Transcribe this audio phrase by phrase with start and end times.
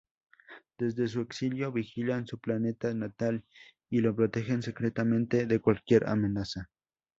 [0.79, 3.43] Desde su exilio vigilan su planeta natal
[3.87, 6.71] y lo protegen secretamente de cualquier amenaza.